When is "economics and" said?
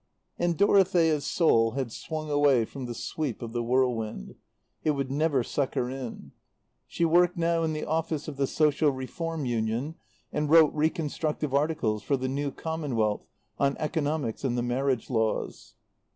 13.77-14.57